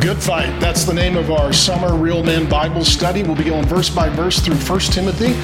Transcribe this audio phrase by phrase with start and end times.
[0.00, 0.58] Good Fight.
[0.60, 3.22] That's the name of our summer Real Men Bible study.
[3.22, 5.34] We'll be going verse by verse through 1 Timothy.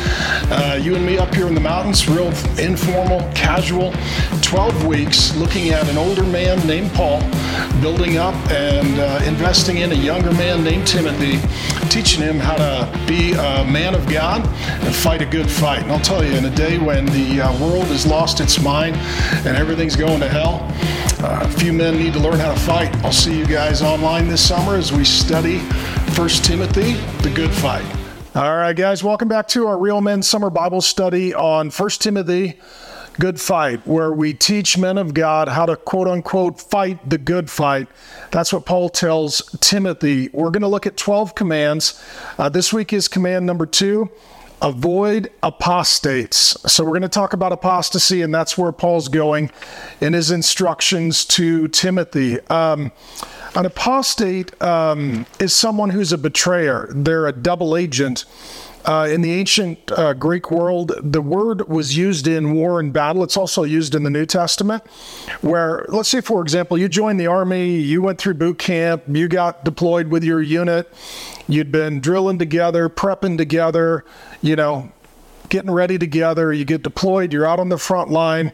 [0.50, 3.92] Uh, you and me up here in the mountains, real informal, casual.
[4.40, 7.20] 12 weeks looking at an older man named Paul,
[7.82, 11.38] building up and uh, investing in a younger man named Timothy,
[11.90, 15.82] teaching him how to be a man of God and fight a good fight.
[15.82, 18.96] And I'll tell you, in a day when the uh, world has lost its mind
[19.46, 20.66] and everything's going to hell,
[21.20, 22.94] a few men need to learn how to fight.
[23.04, 27.84] I'll see you guys online this summer as we study 1 Timothy, the good fight.
[28.34, 32.58] All right, guys, welcome back to our Real Men Summer Bible study on 1 Timothy,
[33.18, 37.48] good fight, where we teach men of God how to quote unquote fight the good
[37.50, 37.88] fight.
[38.30, 40.28] That's what Paul tells Timothy.
[40.32, 42.02] We're going to look at 12 commands.
[42.36, 44.10] Uh, this week is command number two
[44.62, 46.56] avoid apostates.
[46.70, 49.50] So we're going to talk about apostasy, and that's where Paul's going
[50.00, 52.40] in his instructions to Timothy.
[52.48, 52.92] Um,
[53.54, 58.24] an apostate um, is someone who's a betrayer, they're a double agent.
[58.86, 63.24] Uh, in the ancient uh, Greek world, the word was used in war and battle.
[63.24, 64.86] It's also used in the New Testament,
[65.40, 69.26] where, let's say, for example, you joined the army, you went through boot camp, you
[69.26, 70.88] got deployed with your unit,
[71.48, 74.04] you'd been drilling together, prepping together,
[74.40, 74.92] you know,
[75.48, 78.52] getting ready together, you get deployed, you're out on the front line.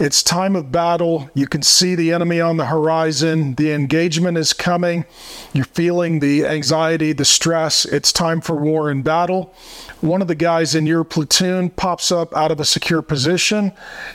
[0.00, 1.28] It's time of battle.
[1.34, 3.54] You can see the enemy on the horizon.
[3.56, 5.04] The engagement is coming.
[5.52, 7.84] You're feeling the anxiety, the stress.
[7.84, 9.52] It's time for war and battle.
[10.00, 13.72] One of the guys in your platoon pops up out of a secure position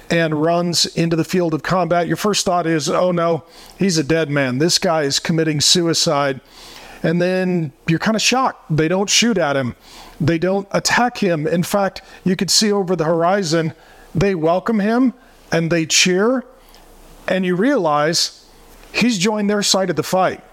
[0.10, 2.08] and runs into the field of combat.
[2.08, 3.44] Your first thought is, oh no,
[3.78, 4.58] he's a dead man.
[4.58, 6.42] This guy is committing suicide.
[7.04, 8.76] And then you're kind of shocked.
[8.76, 9.76] They don't shoot at him,
[10.20, 11.46] they don't attack him.
[11.46, 13.74] In fact, you could see over the horizon,
[14.16, 15.14] they welcome him
[15.56, 16.44] and they cheer,
[17.30, 18.46] and you realize
[18.92, 20.44] he's joined their side of the fight.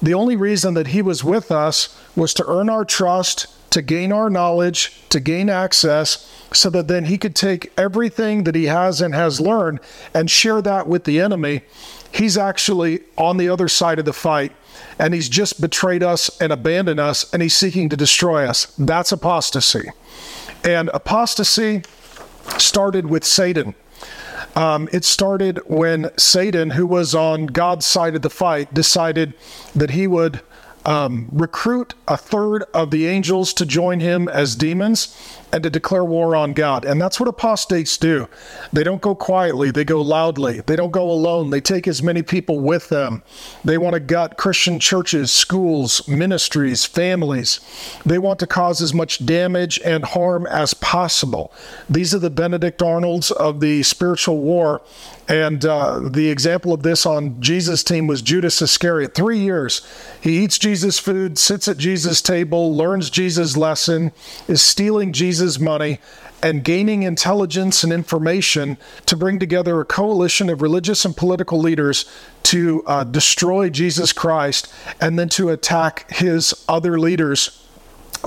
[0.00, 4.10] The only reason that he was with us was to earn our trust, to gain
[4.10, 9.02] our knowledge, to gain access, so that then he could take everything that he has
[9.02, 9.80] and has learned
[10.14, 11.60] and share that with the enemy.
[12.10, 14.52] He's actually on the other side of the fight,
[14.98, 18.64] and he's just betrayed us and abandoned us, and he's seeking to destroy us.
[18.78, 19.90] That's apostasy.
[20.64, 21.82] And apostasy
[22.56, 23.74] started with Satan.
[24.54, 29.34] Um, it started when Satan, who was on God's side of the fight, decided
[29.74, 30.40] that he would
[30.84, 35.16] um, recruit a third of the angels to join him as demons
[35.52, 36.84] and to declare war on God.
[36.84, 38.28] And that's what apostates do.
[38.72, 40.60] They don't go quietly, they go loudly.
[40.60, 43.22] They don't go alone, they take as many people with them.
[43.64, 47.60] They want to gut Christian churches, schools, ministries, families.
[48.04, 51.52] They want to cause as much damage and harm as possible.
[51.88, 54.82] These are the Benedict Arnolds of the spiritual war.
[55.28, 59.14] And uh, the example of this on Jesus' team was Judas Iscariot.
[59.14, 59.80] Three years.
[60.20, 64.12] He eats Jesus' food, sits at Jesus' table, learns Jesus' lesson,
[64.48, 65.98] is stealing Jesus' Jesus' money
[66.40, 72.04] and gaining intelligence and information to bring together a coalition of religious and political leaders
[72.44, 77.66] to uh, destroy Jesus Christ and then to attack his other leaders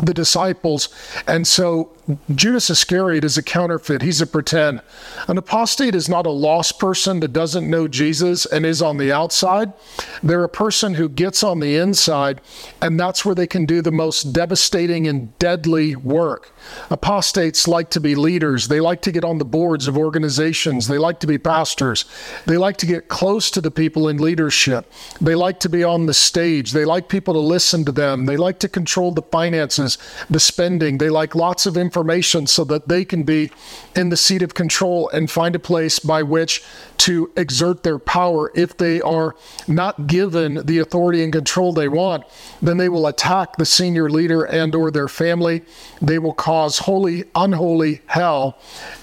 [0.04, 0.90] the disciples.
[1.26, 1.95] And so
[2.36, 4.04] Judas Iscariot is a counterfeit.
[4.04, 4.82] He's a pretend.
[5.28, 9.12] An apostate is not a lost person that doesn't know Jesus and is on the
[9.12, 9.74] outside.
[10.22, 12.42] They're a person who gets on the inside,
[12.80, 16.52] and that's where they can do the most devastating and deadly work.
[16.92, 18.68] Apostates like to be leaders.
[18.68, 20.88] They like to get on the boards of organizations.
[20.88, 22.06] They like to be pastors.
[22.46, 24.92] They like to get close to the people in leadership.
[25.20, 26.72] They like to be on the stage.
[26.72, 28.28] They like people to listen to them.
[28.28, 29.98] They like to control the finances,
[30.30, 31.00] the spending.
[31.00, 33.50] They like lots of information information so that they can be
[33.96, 36.62] in the seat of control and find a place by which
[36.98, 38.52] to exert their power.
[38.54, 39.34] If they are
[39.66, 42.26] not given the authority and control they want,
[42.62, 45.62] then they will attack the senior leader and or their family.
[46.02, 48.58] They will cause holy, unholy hell.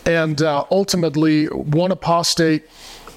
[0.05, 2.69] And uh, ultimately, one apostate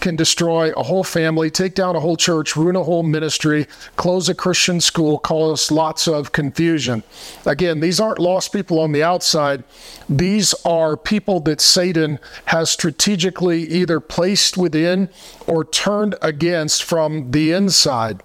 [0.05, 4.29] can destroy a whole family, take down a whole church, ruin a whole ministry, close
[4.29, 7.01] a Christian school, cause lots of confusion.
[7.43, 9.63] Again, these aren't lost people on the outside.
[10.07, 15.09] These are people that Satan has strategically either placed within
[15.47, 18.21] or turned against from the inside.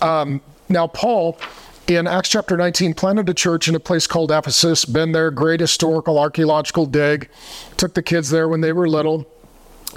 [0.00, 1.38] Um, now, Paul
[1.88, 5.60] in Acts chapter 19 planted a church in a place called Ephesus, been there, great
[5.60, 7.28] historical archaeological dig,
[7.76, 9.26] took the kids there when they were little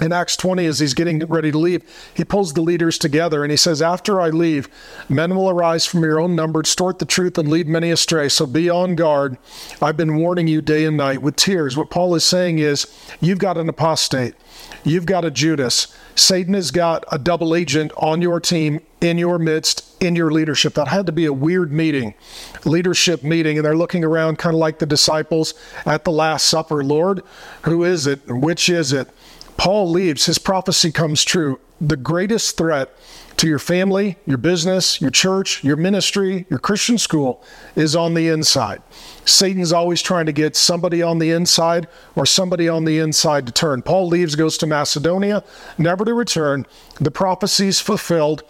[0.02, 1.82] in Acts 20, as he's getting ready to leave,
[2.12, 4.68] he pulls the leaders together and he says, After I leave,
[5.08, 8.28] men will arise from your own number, distort the truth, and lead many astray.
[8.28, 9.38] So be on guard.
[9.80, 11.76] I've been warning you day and night with tears.
[11.76, 12.86] What Paul is saying is,
[13.20, 14.34] You've got an apostate,
[14.82, 15.96] you've got a Judas.
[16.14, 20.74] Satan has got a double agent on your team in your midst, in your leadership.
[20.74, 22.14] That had to be a weird meeting,
[22.64, 23.56] leadership meeting.
[23.56, 25.54] And they're looking around kind of like the disciples
[25.86, 26.84] at the Last Supper.
[26.84, 27.22] Lord,
[27.62, 28.20] who is it?
[28.26, 29.08] Which is it?
[29.56, 30.26] Paul leaves.
[30.26, 31.60] His prophecy comes true.
[31.80, 32.90] The greatest threat
[33.36, 37.42] to your family, your business, your church, your ministry, your Christian school
[37.74, 38.82] is on the inside.
[39.24, 43.52] Satan's always trying to get somebody on the inside or somebody on the inside to
[43.52, 43.82] turn.
[43.82, 45.42] Paul leaves, goes to Macedonia,
[45.78, 46.66] never to return.
[47.00, 48.44] The prophecy's fulfilled.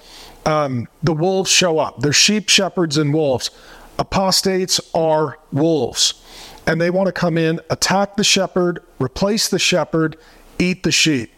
[0.45, 2.01] Um, the wolves show up.
[2.01, 3.51] They're sheep, shepherds, and wolves.
[3.99, 6.23] Apostates are wolves.
[6.67, 10.17] And they want to come in, attack the shepherd, replace the shepherd,
[10.63, 11.33] eat the sheep.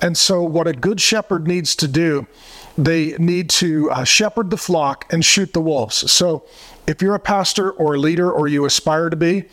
[0.00, 2.26] And so, what a good shepherd needs to do
[2.78, 6.10] they need to uh, shepherd the flock and shoot the wolves.
[6.10, 6.44] So,
[6.86, 9.44] if you're a pastor or a leader or you aspire to be,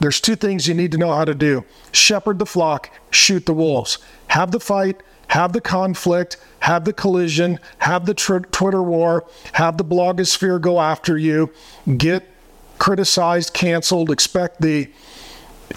[0.00, 3.54] there's two things you need to know how to do shepherd the flock, shoot the
[3.54, 3.98] wolves.
[4.28, 9.78] Have the fight, have the conflict, have the collision, have the tr- Twitter war, have
[9.78, 11.52] the blogosphere go after you,
[11.96, 12.24] get
[12.78, 14.90] criticized, canceled, expect the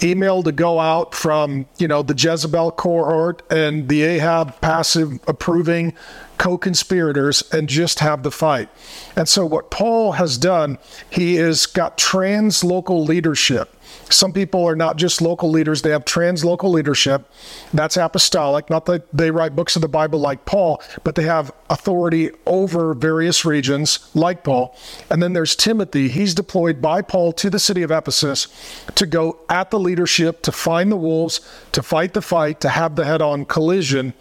[0.02, 5.94] email to go out from you know the Jezebel cohort and the Ahab passive approving
[6.38, 8.70] co-conspirators and just have the fight.
[9.14, 10.78] And so what Paul has done,
[11.10, 13.76] he has got trans local leadership
[14.10, 17.30] some people are not just local leaders, they have trans local leadership.
[17.72, 18.70] That's apostolic.
[18.70, 22.94] Not that they write books of the Bible like Paul, but they have authority over
[22.94, 24.76] various regions like Paul.
[25.10, 26.08] And then there's Timothy.
[26.08, 28.48] He's deployed by Paul to the city of Ephesus
[28.94, 31.40] to go at the leadership, to find the wolves,
[31.72, 34.14] to fight the fight, to have the head on collision,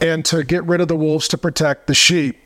[0.00, 2.38] and to get rid of the wolves to protect the sheep.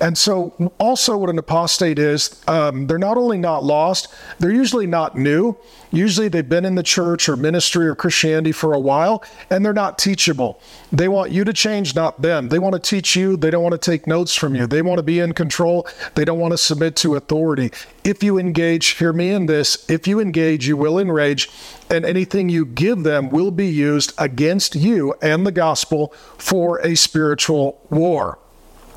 [0.00, 4.08] And so, also, what an apostate is, um, they're not only not lost,
[4.38, 5.56] they're usually not new.
[5.90, 9.72] Usually, they've been in the church or ministry or Christianity for a while, and they're
[9.72, 10.60] not teachable.
[10.92, 12.48] They want you to change, not them.
[12.48, 13.36] They want to teach you.
[13.36, 14.66] They don't want to take notes from you.
[14.66, 15.86] They want to be in control.
[16.14, 17.70] They don't want to submit to authority.
[18.04, 21.50] If you engage, hear me in this if you engage, you will enrage,
[21.90, 26.94] and anything you give them will be used against you and the gospel for a
[26.94, 28.39] spiritual war.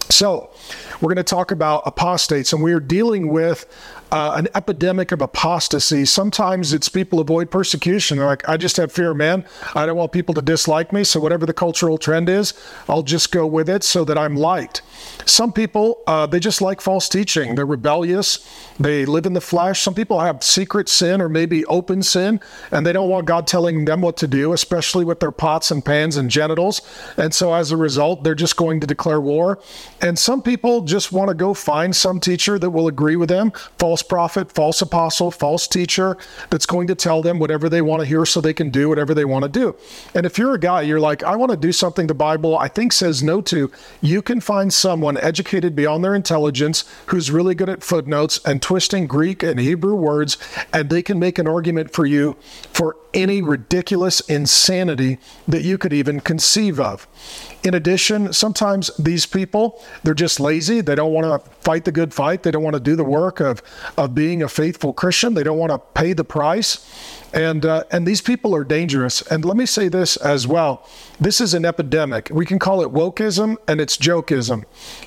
[0.10, 0.50] So,
[1.02, 3.66] we're going to talk about apostates, and we are dealing with
[4.14, 6.06] uh, an epidemic of apostasy.
[6.06, 8.20] Sometimes it's people avoid persecution.
[8.20, 9.44] They're like, I just have fear, man.
[9.74, 11.04] I don't want people to dislike me.
[11.04, 12.54] So, whatever the cultural trend is,
[12.88, 14.84] I'll just go with it so that I'm liked.
[15.26, 17.56] Some people, uh, they just like false teaching.
[17.56, 18.48] They're rebellious.
[18.80, 19.82] They live in the flesh.
[19.82, 22.40] Some people have secret sin or maybe open sin,
[22.70, 25.84] and they don't want God telling them what to do, especially with their pots and
[25.84, 26.82] pans and genitals.
[27.18, 29.60] And so, as a result, they're just going to declare war.
[30.02, 33.52] And some people just want to go find some teacher that will agree with them
[33.80, 36.18] false prophet, false apostle, false teacher
[36.50, 39.14] that's going to tell them whatever they want to hear so they can do whatever
[39.14, 39.76] they want to do.
[40.14, 42.68] And if you're a guy, you're like, I want to do something the Bible I
[42.68, 43.72] think says no to,
[44.02, 49.08] you can find someone educated beyond their intelligence who's really good at footnotes and twisting
[49.08, 50.38] Greek and Hebrew words,
[50.72, 52.36] and they can make an argument for you
[52.72, 57.08] for any ridiculous insanity that you could even conceive of.
[57.64, 60.82] In addition, sometimes these people, they're just lazy.
[60.82, 62.44] They don't want to fight the good fight.
[62.44, 63.62] They don't want to do the work of,
[63.98, 65.34] of being a faithful Christian.
[65.34, 66.86] They don't want to pay the price.
[67.34, 69.22] And, uh, and these people are dangerous.
[69.24, 70.88] And let me say this as well
[71.20, 72.30] this is an epidemic.
[72.32, 74.66] We can call it wokeism and it's jokeism.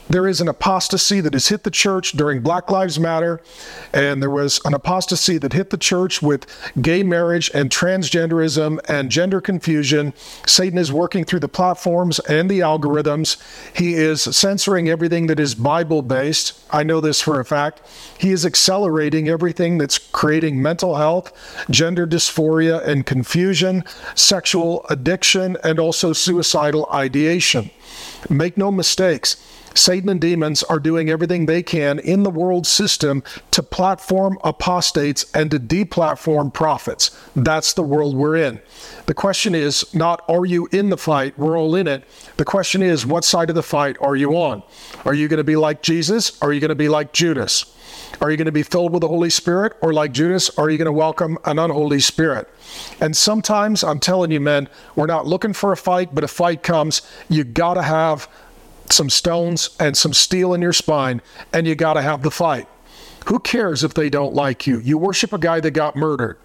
[0.08, 3.42] There is an apostasy that has hit the church during Black Lives Matter,
[3.92, 6.46] and there was an apostasy that hit the church with
[6.80, 10.14] gay marriage and transgenderism and gender confusion.
[10.46, 13.36] Satan is working through the platforms and the algorithms.
[13.76, 16.58] He is censoring everything that is Bible based.
[16.70, 17.82] I know this for a fact.
[18.18, 21.32] He is accelerating everything that's creating mental health,
[21.68, 27.70] gender dysphoria and confusion, sexual addiction, and also suicidal ideation.
[28.30, 29.36] Make no mistakes.
[29.76, 35.30] Satan and demons are doing everything they can in the world system to platform apostates
[35.32, 37.16] and to deplatform prophets.
[37.34, 38.60] That's the world we're in.
[39.06, 41.38] The question is not, are you in the fight?
[41.38, 42.04] We're all in it.
[42.36, 44.62] The question is, what side of the fight are you on?
[45.04, 46.40] Are you going to be like Jesus?
[46.42, 47.72] Are you going to be like Judas?
[48.20, 49.74] Are you going to be filled with the Holy Spirit?
[49.80, 52.48] Or like Judas, are you going to welcome an unholy spirit?
[53.00, 56.62] And sometimes, I'm telling you, men, we're not looking for a fight, but a fight
[56.62, 57.02] comes.
[57.28, 58.28] You got to have
[58.92, 62.68] some stones and some steel in your spine, and you got to have the fight.
[63.26, 64.78] Who cares if they don't like you?
[64.78, 66.38] You worship a guy that got murdered.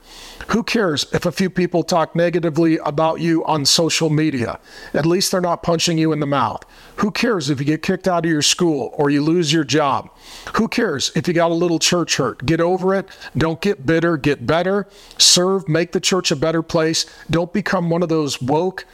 [0.47, 4.59] Who cares if a few people talk negatively about you on social media?
[4.91, 6.65] At least they're not punching you in the mouth.
[6.95, 10.09] Who cares if you get kicked out of your school or you lose your job?
[10.55, 12.47] Who cares if you got a little church hurt?
[12.47, 13.07] Get over it.
[13.37, 14.17] Don't get bitter.
[14.17, 14.87] Get better.
[15.19, 15.69] Serve.
[15.69, 17.05] Make the church a better place.
[17.29, 18.85] Don't become one of those woke,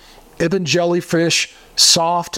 [0.41, 2.37] even jellyfish, soft,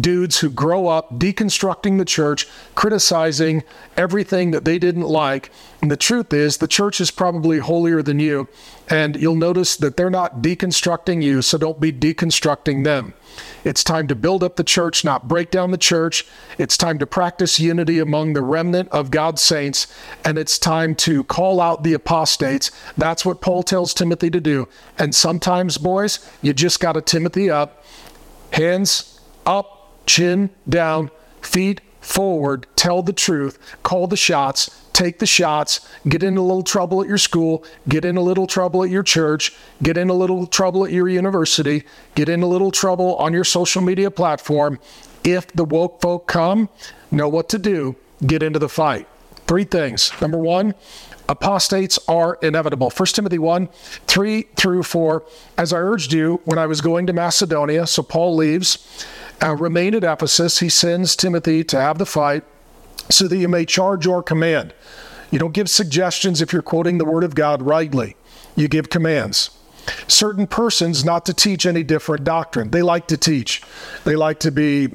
[0.00, 3.62] dudes who grow up deconstructing the church, criticizing
[3.96, 5.50] everything that they didn't like.
[5.82, 8.48] And the truth is, the church is probably holier than you.
[8.88, 13.14] And you'll notice that they're not deconstructing you, so don't be deconstructing them.
[13.64, 16.26] It's time to build up the church, not break down the church.
[16.56, 19.92] It's time to practice unity among the remnant of God's saints.
[20.24, 22.70] And it's time to call out the apostates.
[22.96, 24.68] That's what Paul tells Timothy to do.
[24.98, 27.84] And sometimes, boys, you just got to Timothy up,
[28.52, 29.75] hands up,
[30.06, 31.10] chin down,
[31.40, 36.62] feet forward, tell the truth, call the shots, take the shots, get in a little
[36.62, 40.14] trouble at your school, get in a little trouble at your church, get in a
[40.14, 41.84] little trouble at your university,
[42.14, 44.78] get in a little trouble on your social media platform.
[45.24, 46.68] If the woke folk come,
[47.10, 49.08] know what to do, get into the fight.
[49.46, 50.12] Three things.
[50.20, 50.74] Number one,
[51.28, 52.90] apostates are inevitable.
[52.90, 53.68] 1 Timothy 1
[54.06, 55.24] 3 through 4.
[55.58, 59.06] As I urged you when I was going to Macedonia, so Paul leaves,
[59.42, 60.60] uh, remain at Ephesus.
[60.60, 62.44] He sends Timothy to have the fight
[63.10, 64.74] so that you may charge or command.
[65.30, 68.16] You don't give suggestions if you're quoting the Word of God rightly,
[68.54, 69.50] you give commands.
[70.08, 72.70] Certain persons not to teach any different doctrine.
[72.70, 73.62] They like to teach,
[74.04, 74.88] they like to be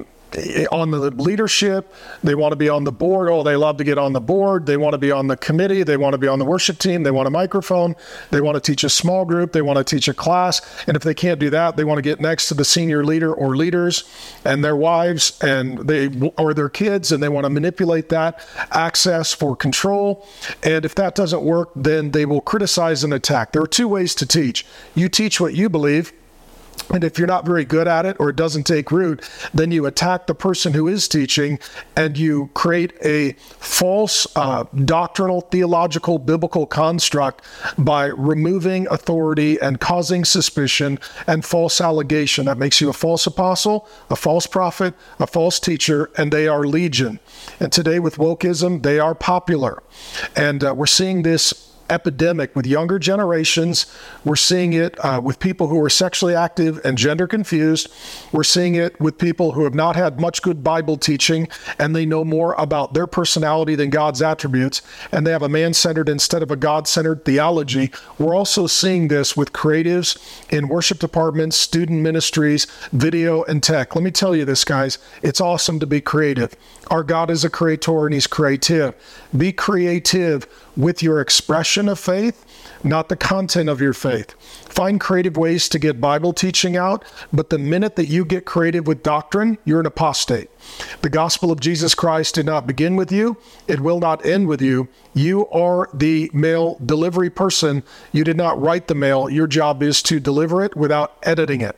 [0.70, 1.92] on the leadership.
[2.22, 3.28] They want to be on the board.
[3.28, 4.66] Oh, they love to get on the board.
[4.66, 5.82] They want to be on the committee.
[5.82, 7.02] They want to be on the worship team.
[7.02, 7.96] They want a microphone.
[8.30, 9.52] They want to teach a small group.
[9.52, 10.60] They want to teach a class.
[10.86, 13.32] And if they can't do that, they want to get next to the senior leader
[13.32, 14.04] or leaders
[14.44, 16.08] and their wives and they
[16.38, 20.26] or their kids and they want to manipulate that access for control.
[20.62, 23.52] And if that doesn't work, then they will criticize and attack.
[23.52, 24.66] There are two ways to teach.
[24.94, 26.12] You teach what you believe
[26.90, 29.86] and if you're not very good at it or it doesn't take root, then you
[29.86, 31.58] attack the person who is teaching
[31.96, 37.42] and you create a false uh, doctrinal, theological, biblical construct
[37.78, 42.46] by removing authority and causing suspicion and false allegation.
[42.46, 46.66] That makes you a false apostle, a false prophet, a false teacher, and they are
[46.66, 47.20] legion.
[47.60, 49.82] And today with wokeism, they are popular.
[50.36, 53.86] And uh, we're seeing this epidemic with younger generations.
[54.24, 57.92] We're seeing it uh, with people who are sexually active and gender confused.
[58.32, 62.06] We're seeing it with people who have not had much good Bible teaching and they
[62.06, 66.42] know more about their personality than God's attributes, and they have a man centered instead
[66.42, 67.90] of a God centered theology.
[68.18, 70.16] We're also seeing this with creatives
[70.50, 73.94] in worship departments, student ministries, video, and tech.
[73.94, 74.98] Let me tell you this, guys.
[75.22, 76.56] It's awesome to be creative.
[76.92, 78.94] Our God is a creator and He's creative.
[79.34, 80.46] Be creative
[80.76, 82.44] with your expression of faith,
[82.84, 84.34] not the content of your faith.
[84.68, 88.86] Find creative ways to get Bible teaching out, but the minute that you get creative
[88.86, 90.50] with doctrine, you're an apostate.
[91.00, 94.60] The gospel of Jesus Christ did not begin with you, it will not end with
[94.60, 94.86] you.
[95.14, 97.84] You are the mail delivery person.
[98.12, 99.30] You did not write the mail.
[99.30, 101.74] Your job is to deliver it without editing it.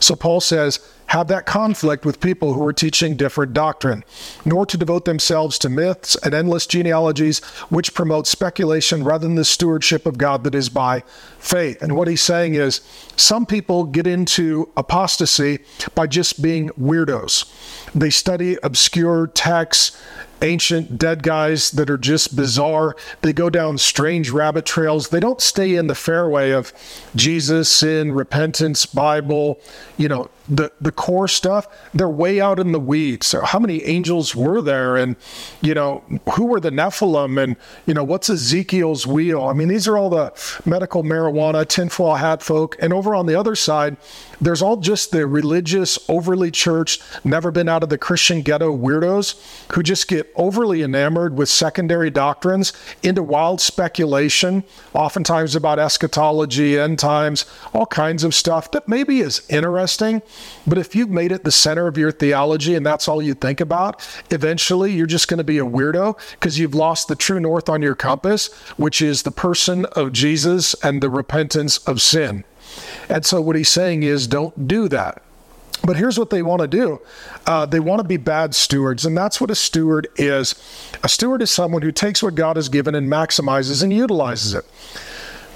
[0.00, 4.04] So Paul says, have that conflict with people who are teaching different doctrine,
[4.44, 7.38] nor to devote themselves to myths and endless genealogies
[7.70, 11.02] which promote speculation rather than the stewardship of God that is by
[11.38, 11.80] faith.
[11.80, 12.82] And what he's saying is
[13.16, 15.60] some people get into apostasy
[15.94, 17.50] by just being weirdos.
[17.94, 19.98] They study obscure texts
[20.42, 22.96] ancient dead guys that are just bizarre.
[23.22, 25.08] They go down strange rabbit trails.
[25.08, 26.72] They don't stay in the fairway of
[27.14, 29.60] Jesus, sin, repentance, Bible,
[29.96, 31.68] you know, the the core stuff.
[31.92, 33.26] They're way out in the weeds.
[33.26, 35.16] So how many angels were there and
[35.60, 36.02] you know,
[36.32, 39.44] who were the Nephilim and you know, what's Ezekiel's wheel?
[39.44, 40.32] I mean, these are all the
[40.64, 42.76] medical marijuana, tinfoil hat folk.
[42.80, 43.96] And over on the other side,
[44.40, 49.40] there's all just the religious, overly church never been out of the Christian ghetto weirdos
[49.72, 54.64] who just get overly enamored with secondary doctrines into wild speculation,
[54.94, 60.22] oftentimes about eschatology, end times, all kinds of stuff that maybe is interesting.
[60.66, 63.60] But if you've made it the center of your theology and that's all you think
[63.60, 67.68] about, eventually you're just going to be a weirdo because you've lost the true north
[67.68, 72.44] on your compass, which is the person of Jesus and the repentance of sin.
[73.08, 75.22] And so what he's saying is don't do that.
[75.84, 77.00] But here's what they want to do
[77.46, 79.06] uh, they want to be bad stewards.
[79.06, 80.54] And that's what a steward is.
[81.02, 84.64] A steward is someone who takes what God has given and maximizes and utilizes it.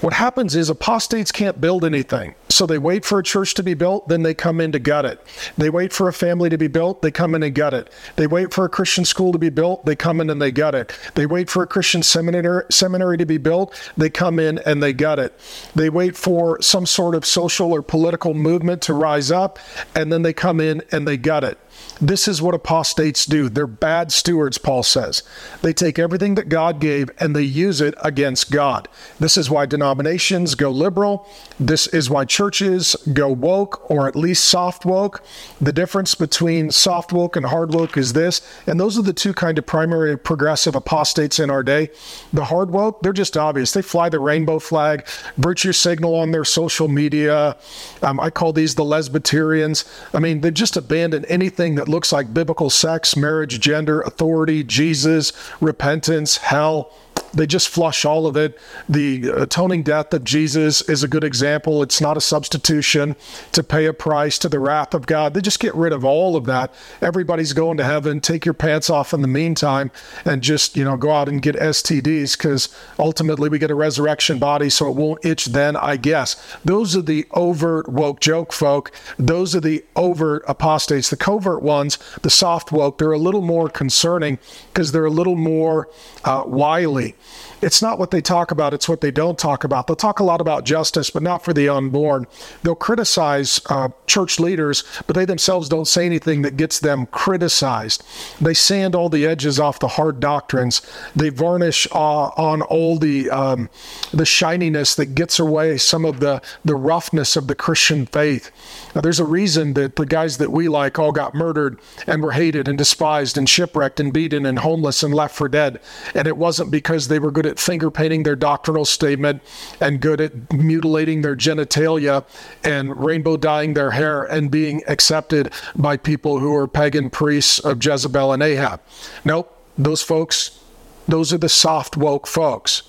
[0.03, 2.35] What happens is apostates can't build anything.
[2.49, 5.05] So they wait for a church to be built, then they come in to gut
[5.05, 5.25] it.
[5.57, 7.89] They wait for a family to be built, they come in and gut it.
[8.17, 10.75] They wait for a Christian school to be built, they come in and they gut
[10.75, 10.91] it.
[11.15, 14.91] They wait for a Christian seminary, seminary to be built, they come in and they
[14.91, 15.39] gut it.
[15.73, 19.57] They wait for some sort of social or political movement to rise up,
[19.95, 21.57] and then they come in and they gut it.
[22.01, 23.49] This is what apostates do.
[23.49, 25.23] They're bad stewards, Paul says.
[25.61, 28.87] They take everything that God gave and they use it against God.
[29.19, 31.27] This is why denominations go liberal.
[31.59, 35.23] This is why churches go woke or at least soft woke.
[35.61, 39.33] The difference between soft woke and hard woke is this, and those are the two
[39.33, 41.89] kind of primary progressive apostates in our day.
[42.33, 43.71] The hard woke, they're just obvious.
[43.71, 47.55] They fly the rainbow flag, virtue signal on their social media.
[48.01, 49.85] Um, I call these the lesbiterians.
[50.13, 55.31] I mean, they just abandon anything that looks like biblical sex, marriage, gender, authority, Jesus,
[55.61, 56.91] repentance, hell.
[57.33, 58.59] They just flush all of it.
[58.87, 61.81] The atoning death of Jesus is a good example.
[61.81, 63.15] It's not a substitution
[63.53, 65.33] to pay a price to the wrath of God.
[65.33, 66.71] They just get rid of all of that.
[67.01, 68.21] Everybody's going to heaven.
[68.21, 69.89] Take your pants off in the meantime
[70.25, 74.37] and just, you know, go out and get STDs because ultimately we get a resurrection
[74.37, 76.35] body so it won't itch then, I guess.
[76.63, 78.91] Those are the overt woke joke folk.
[79.17, 81.09] Those are the overt apostates.
[81.09, 84.37] The covert ones, the soft woke, they're a little more concerning
[84.71, 85.89] because they're a little more
[86.23, 87.15] uh, wily
[87.61, 89.87] it's not what they talk about, it's what they don't talk about.
[89.87, 92.27] They'll talk a lot about justice, but not for the unborn.
[92.61, 98.03] They'll criticize uh, church leaders, but they themselves don't say anything that gets them criticized.
[98.41, 100.81] They sand all the edges off the hard doctrines.
[101.15, 103.69] They varnish uh, on all the um,
[104.13, 108.51] the shininess that gets away some of the the roughness of the Christian faith.
[108.93, 112.31] Now, there's a reason that the guys that we like all got murdered and were
[112.31, 115.79] hated and despised and shipwrecked and beaten and homeless and left for dead.
[116.13, 119.43] And it wasn't because they were good at finger painting their doctrinal statement
[119.79, 122.25] and good at mutilating their genitalia
[122.63, 127.85] and rainbow dyeing their hair and being accepted by people who are pagan priests of
[127.85, 128.81] Jezebel and Ahab.
[129.23, 130.59] Nope, those folks
[131.07, 132.83] those are the soft woke folks.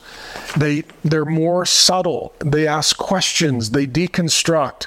[0.57, 2.33] They they're more subtle.
[2.38, 4.87] They ask questions, they deconstruct.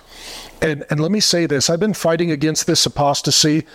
[0.62, 3.65] And, and let me say this I've been fighting against this apostasy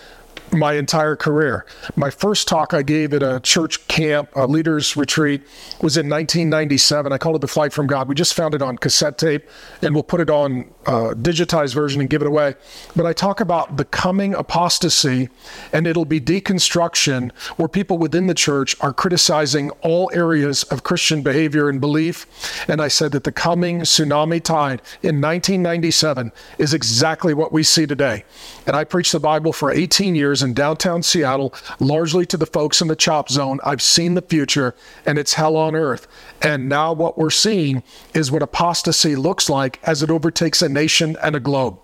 [0.51, 1.65] my entire career.
[1.95, 5.41] My first talk I gave at a church camp, a leaders retreat,
[5.81, 7.11] was in 1997.
[7.11, 8.07] I called it The Flight from God.
[8.07, 9.49] We just found it on cassette tape
[9.81, 12.55] and we'll put it on a digitized version and give it away.
[12.95, 15.29] But I talk about the coming apostasy
[15.71, 21.21] and it'll be deconstruction where people within the church are criticizing all areas of Christian
[21.21, 22.25] behavior and belief.
[22.69, 27.85] And I said that the coming tsunami tide in 1997 is exactly what we see
[27.85, 28.23] today.
[28.65, 32.81] And I preached the Bible for 18 years in downtown Seattle, largely to the folks
[32.81, 33.59] in the CHOP zone.
[33.63, 36.07] I've seen the future and it's hell on earth.
[36.41, 41.15] And now what we're seeing is what apostasy looks like as it overtakes a nation
[41.21, 41.79] and a globe.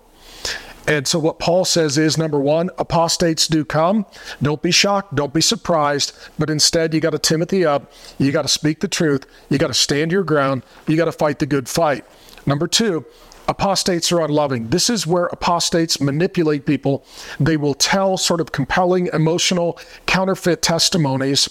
[0.86, 4.06] And so, what Paul says is number one, apostates do come.
[4.42, 5.14] Don't be shocked.
[5.14, 6.12] Don't be surprised.
[6.38, 7.92] But instead, you got to Timothy up.
[8.18, 9.26] You got to speak the truth.
[9.50, 10.64] You got to stand your ground.
[10.88, 12.04] You got to fight the good fight.
[12.46, 13.04] Number two,
[13.46, 14.68] apostates are unloving.
[14.68, 17.04] This is where apostates manipulate people.
[17.38, 21.48] They will tell sort of compelling, emotional, counterfeit testimonies.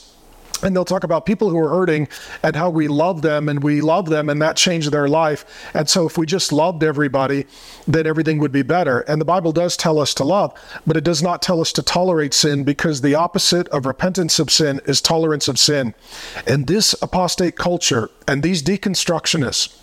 [0.63, 2.07] And they'll talk about people who are hurting
[2.43, 5.45] and how we love them and we love them and that changed their life.
[5.73, 7.45] And so, if we just loved everybody,
[7.87, 9.01] then everything would be better.
[9.01, 10.53] And the Bible does tell us to love,
[10.85, 14.49] but it does not tell us to tolerate sin because the opposite of repentance of
[14.51, 15.93] sin is tolerance of sin.
[16.45, 19.75] And this apostate culture and these deconstructionists,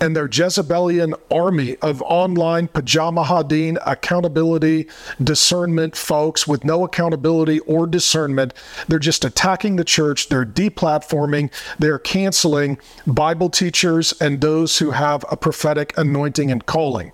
[0.00, 4.88] and their Jezebelian army of online pajamahadeen accountability
[5.22, 8.54] discernment folks with no accountability or discernment.
[8.88, 10.28] They're just attacking the church.
[10.28, 11.52] They're deplatforming.
[11.78, 17.12] They're canceling Bible teachers and those who have a prophetic anointing and calling.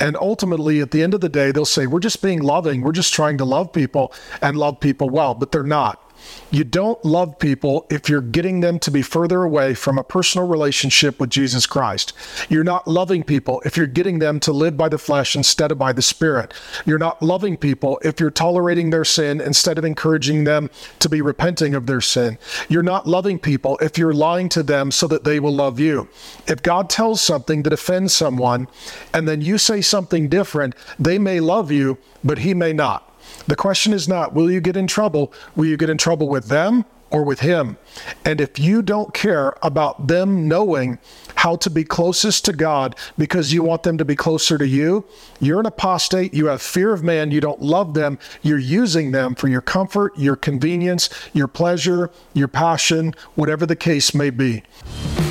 [0.00, 2.80] And ultimately, at the end of the day, they'll say, We're just being loving.
[2.80, 6.11] We're just trying to love people and love people well, but they're not.
[6.50, 10.46] You don't love people if you're getting them to be further away from a personal
[10.46, 12.12] relationship with Jesus Christ.
[12.48, 15.78] You're not loving people if you're getting them to live by the flesh instead of
[15.78, 16.52] by the spirit.
[16.84, 21.22] You're not loving people if you're tolerating their sin instead of encouraging them to be
[21.22, 22.38] repenting of their sin.
[22.68, 26.08] You're not loving people if you're lying to them so that they will love you.
[26.46, 28.68] If God tells something that offends someone
[29.14, 33.11] and then you say something different, they may love you, but he may not.
[33.46, 35.32] The question is not, will you get in trouble?
[35.56, 37.76] Will you get in trouble with them or with him?
[38.24, 40.98] And if you don't care about them knowing
[41.36, 45.04] how to be closest to God because you want them to be closer to you,
[45.40, 46.32] you're an apostate.
[46.32, 47.32] You have fear of man.
[47.32, 48.18] You don't love them.
[48.42, 54.14] You're using them for your comfort, your convenience, your pleasure, your passion, whatever the case
[54.14, 54.62] may be.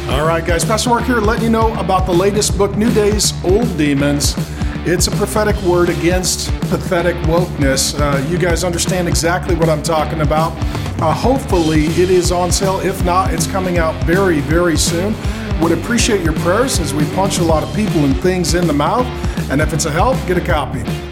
[0.10, 3.32] All right, guys, Pastor Mark here letting you know about the latest book, New Days,
[3.46, 4.36] Old Demons.
[4.84, 7.94] It's a prophetic word against pathetic wokeness.
[8.00, 10.54] Uh, you guys understand exactly what I'm talking about.
[11.00, 12.80] Uh, hopefully, it is on sale.
[12.80, 15.16] If not, it's coming out very, very soon.
[15.62, 18.74] Would appreciate your prayers as we punch a lot of people and things in the
[18.74, 19.06] mouth.
[19.52, 21.11] And if it's a help, get a copy.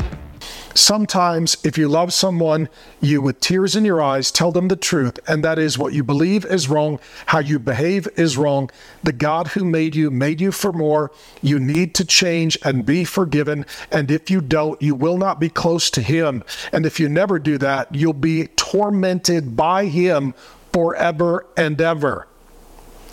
[0.75, 2.69] Sometimes, if you love someone,
[3.01, 6.03] you, with tears in your eyes, tell them the truth, and that is what you
[6.03, 8.69] believe is wrong, how you behave is wrong.
[9.03, 11.11] The God who made you made you for more.
[11.41, 13.65] You need to change and be forgiven.
[13.91, 16.43] And if you don't, you will not be close to Him.
[16.71, 20.33] And if you never do that, you'll be tormented by Him
[20.71, 22.27] forever and ever.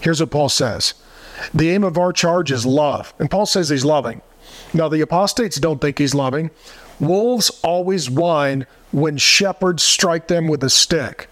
[0.03, 0.95] Here's what Paul says
[1.55, 3.15] The aim of our charge is love.
[3.19, 4.21] And Paul says he's loving.
[4.73, 6.51] Now, the apostates don't think he's loving.
[7.01, 11.29] Wolves always whine when shepherds strike them with a stick.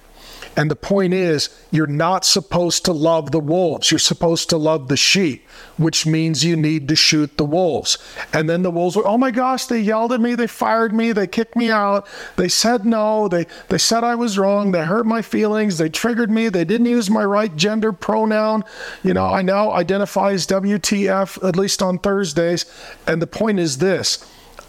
[0.57, 3.91] And the point is, you're not supposed to love the wolves.
[3.91, 5.47] You're supposed to love the sheep,
[5.77, 7.99] which means you need to shoot the wolves.
[8.33, 11.11] And then the wolves were, oh my gosh, they yelled at me, they fired me,
[11.11, 15.07] they kicked me out, they said no, they, they said I was wrong, they hurt
[15.07, 18.65] my feelings, they triggered me, they didn't use my right gender pronoun.
[19.03, 22.65] You know, I now identify as WTF, at least on Thursdays.
[23.09, 24.25] And the point is this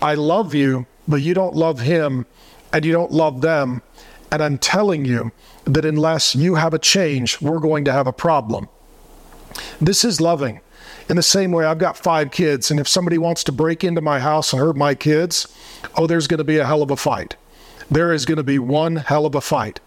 [0.05, 2.27] I love you, but you don't love him
[2.71, 3.81] and you don't love them.
[4.31, 5.31] And I'm telling you
[5.63, 8.69] that unless you have a change, we're going to have a problem.
[9.81, 10.61] This is loving.
[11.09, 13.99] In the same way, I've got five kids, and if somebody wants to break into
[13.99, 15.47] my house and hurt my kids,
[15.95, 17.35] oh, there's going to be a hell of a fight.
[17.89, 19.79] There is going to be one hell of a fight.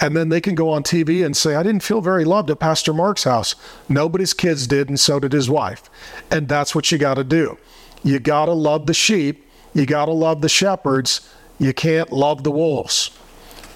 [0.00, 2.58] And then they can go on TV and say, I didn't feel very loved at
[2.58, 3.54] Pastor Mark's house.
[3.86, 5.90] Nobody's kids did, and so did his wife.
[6.30, 7.58] And that's what you got to do.
[8.02, 11.28] You got to love the sheep you got to love the shepherds.
[11.58, 13.10] You can't love the wolves.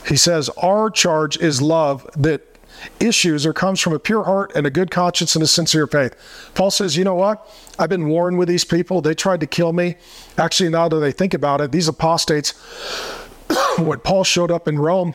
[0.07, 2.53] He says, Our charge is love that
[3.01, 6.17] issues or comes from a pure heart and a good conscience and a sincere faith.
[6.55, 7.49] Paul says, You know what?
[7.79, 9.01] I've been warring with these people.
[9.01, 9.97] They tried to kill me.
[10.39, 12.51] Actually, now that they think about it, these apostates,
[13.79, 15.15] when Paul showed up in Rome,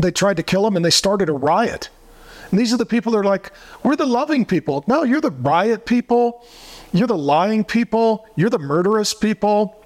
[0.00, 1.88] they tried to kill him and they started a riot.
[2.50, 4.84] And these are the people that are like, We're the loving people.
[4.86, 6.44] No, you're the riot people.
[6.92, 8.26] You're the lying people.
[8.36, 9.83] You're the murderous people.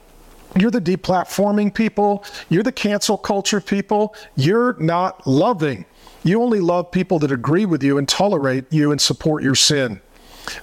[0.59, 2.25] You're the deplatforming people.
[2.49, 4.14] You're the cancel culture people.
[4.37, 5.85] You're not loving.
[6.25, 10.01] You only love people that agree with you and tolerate you and support your sin.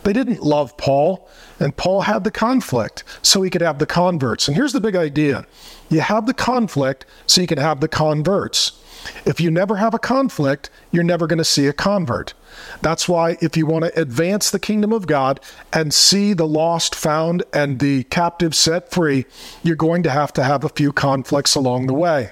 [0.03, 1.29] They didn't love Paul,
[1.59, 4.47] and Paul had the conflict so he could have the converts.
[4.47, 5.45] And here's the big idea
[5.89, 8.81] you have the conflict so you can have the converts.
[9.25, 12.33] If you never have a conflict, you're never going to see a convert.
[12.81, 15.39] That's why, if you want to advance the kingdom of God
[15.73, 19.25] and see the lost found and the captive set free,
[19.63, 22.31] you're going to have to have a few conflicts along the way.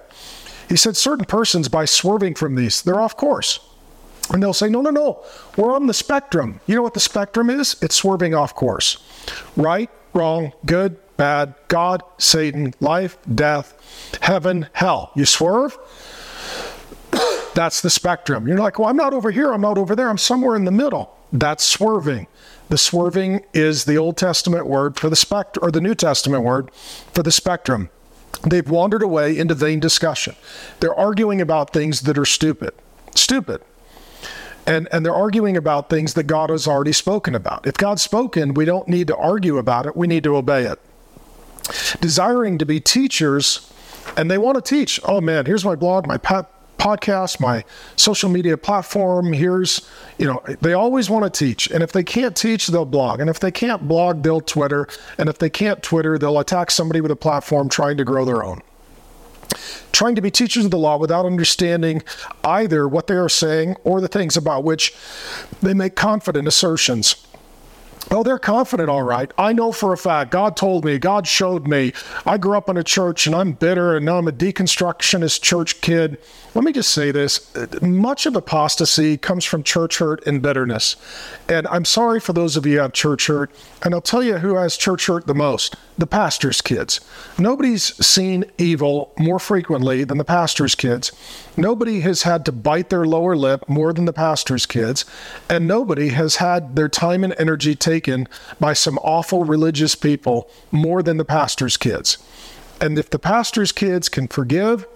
[0.69, 3.59] He said certain persons, by swerving from these, they're off course.
[4.31, 5.23] And they'll say, no, no, no,
[5.57, 6.61] we're on the spectrum.
[6.65, 7.75] You know what the spectrum is?
[7.81, 8.97] It's swerving off course.
[9.57, 15.11] Right, wrong, good, bad, God, Satan, life, death, heaven, hell.
[15.15, 15.77] You swerve,
[17.53, 18.47] that's the spectrum.
[18.47, 20.71] You're like, well, I'm not over here, I'm not over there, I'm somewhere in the
[20.71, 21.15] middle.
[21.31, 22.27] That's swerving.
[22.69, 26.71] The swerving is the Old Testament word for the spectrum, or the New Testament word
[27.13, 27.89] for the spectrum.
[28.43, 30.35] They've wandered away into vain discussion.
[30.79, 32.73] They're arguing about things that are stupid.
[33.15, 33.61] Stupid.
[34.65, 37.67] And, and they're arguing about things that God has already spoken about.
[37.67, 40.79] If God's spoken, we don't need to argue about it, we need to obey it.
[41.99, 43.71] Desiring to be teachers,
[44.17, 44.99] and they want to teach.
[45.05, 46.17] Oh man, here's my blog, my
[46.83, 47.63] podcast, my
[47.95, 49.31] social media platform.
[49.31, 51.67] Here's, you know, they always want to teach.
[51.71, 53.21] And if they can't teach, they'll blog.
[53.21, 54.87] And if they can't blog, they'll Twitter.
[55.17, 58.43] And if they can't Twitter, they'll attack somebody with a platform trying to grow their
[58.43, 58.61] own.
[59.93, 62.03] Trying to be teachers of the law without understanding
[62.43, 64.93] either what they are saying or the things about which
[65.61, 67.25] they make confident assertions.
[68.11, 69.31] Oh, they're confident, all right.
[69.37, 70.31] I know for a fact.
[70.31, 70.99] God told me.
[70.99, 71.93] God showed me.
[72.25, 75.81] I grew up in a church and I'm bitter and now I'm a deconstructionist church
[75.81, 76.19] kid.
[76.53, 80.95] Let me just say this much of apostasy comes from church hurt and bitterness.
[81.49, 83.51] And I'm sorry for those of you who have church hurt.
[83.83, 86.99] And I'll tell you who has church hurt the most the pastor's kids.
[87.37, 91.11] Nobody's seen evil more frequently than the pastor's kids.
[91.55, 95.05] Nobody has had to bite their lower lip more than the pastor's kids.
[95.47, 97.92] And nobody has had their time and energy taken
[98.59, 102.17] by some awful religious people more than the pastor's kids.
[102.81, 104.87] And if the pastor's kids can forgive,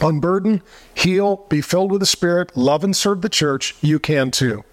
[0.00, 0.62] unburden,
[0.94, 4.64] heal, be filled with the Spirit, love and serve the church, you can too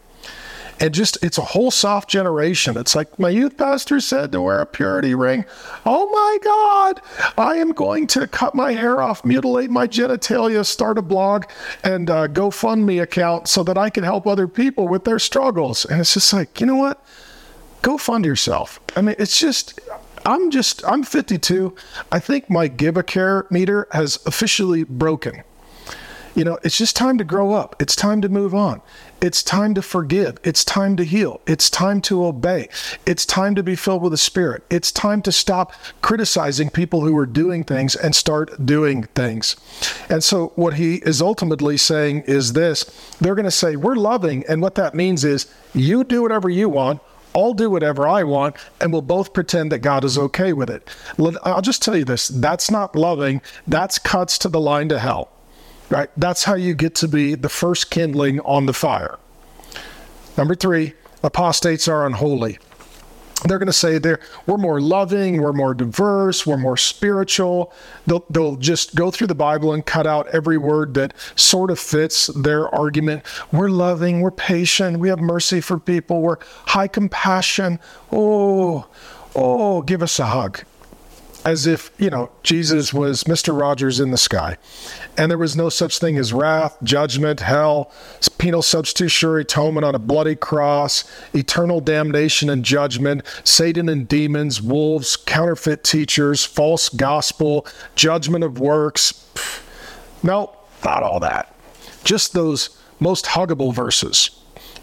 [0.81, 2.75] and just it's a whole soft generation.
[2.75, 5.45] It's like my youth pastor said to wear a purity ring.
[5.85, 7.01] Oh my God,
[7.37, 11.45] I am going to cut my hair off, mutilate my genitalia, start a blog,
[11.83, 15.85] and uh, GoFundMe account so that I can help other people with their struggles.
[15.85, 17.05] And it's just like, you know what?
[17.81, 18.79] Go fund yourself.
[18.95, 19.79] I mean, it's just.
[20.23, 21.75] I'm just, I'm 52.
[22.11, 25.41] I think my Give a Care meter has officially broken.
[26.35, 27.75] You know, it's just time to grow up.
[27.81, 28.81] It's time to move on.
[29.19, 30.37] It's time to forgive.
[30.43, 31.41] It's time to heal.
[31.45, 32.69] It's time to obey.
[33.05, 34.63] It's time to be filled with the Spirit.
[34.69, 39.57] It's time to stop criticizing people who are doing things and start doing things.
[40.09, 42.85] And so, what he is ultimately saying is this
[43.19, 44.45] they're going to say, We're loving.
[44.47, 47.01] And what that means is, you do whatever you want.
[47.35, 50.89] I'll do whatever I want, and we'll both pretend that God is okay with it.
[51.43, 55.29] I'll just tell you this that's not loving, that's cuts to the line to hell.
[55.89, 56.09] Right?
[56.15, 59.19] That's how you get to be the first kindling on the fire.
[60.37, 62.59] Number three, apostates are unholy
[63.45, 67.73] they're going to say they're we're more loving, we're more diverse, we're more spiritual.
[68.05, 71.79] They'll they'll just go through the Bible and cut out every word that sort of
[71.79, 73.23] fits their argument.
[73.51, 77.79] We're loving, we're patient, we have mercy for people, we're high compassion.
[78.11, 78.87] Oh,
[79.35, 80.63] oh, give us a hug
[81.45, 83.57] as if, you know, Jesus was Mr.
[83.57, 84.57] Rogers in the sky.
[85.17, 87.91] And there was no such thing as wrath, judgment, hell,
[88.37, 95.15] penal substitutionary atonement on a bloody cross, eternal damnation and judgment, Satan and demons, wolves,
[95.15, 99.27] counterfeit teachers, false gospel, judgment of works.
[100.23, 101.55] No, not all that.
[102.03, 104.31] Just those most huggable verses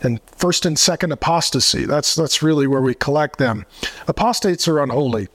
[0.03, 1.85] and first and second apostasy.
[1.85, 3.67] That's that's really where we collect them.
[4.07, 5.29] Apostates are unholy.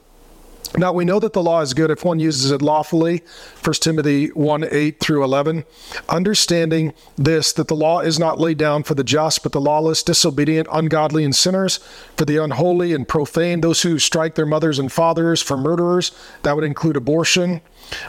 [0.76, 3.22] Now we know that the law is good if one uses it lawfully,
[3.62, 5.64] 1 Timothy 1 8 through 11.
[6.08, 10.02] Understanding this, that the law is not laid down for the just, but the lawless,
[10.02, 11.78] disobedient, ungodly, and sinners,
[12.16, 16.10] for the unholy and profane, those who strike their mothers and fathers, for murderers,
[16.42, 17.60] that would include abortion,